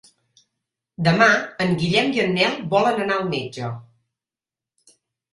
Demà 1.07 1.25
en 1.65 1.75
Guillem 1.83 2.09
i 2.17 2.21
en 2.23 2.33
Nel 2.37 2.55
volen 2.71 2.97
anar 3.03 3.17
al 3.19 3.29
metge. 3.35 3.69